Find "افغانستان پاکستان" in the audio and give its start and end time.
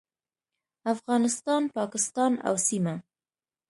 0.93-2.31